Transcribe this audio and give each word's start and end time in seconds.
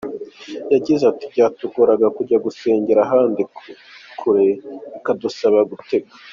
Yagize 0.73 1.03
ati 1.11 1.25
“Byatugoraga 1.33 2.07
kujya 2.17 2.37
gusengera 2.45 2.99
ahandi 3.07 3.41
kure 4.19 4.47
bikadusaba 4.93 5.59
gutega. 5.71 6.09